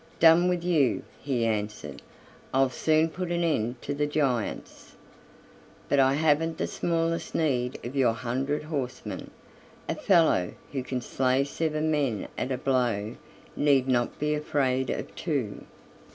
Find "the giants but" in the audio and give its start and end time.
3.93-5.99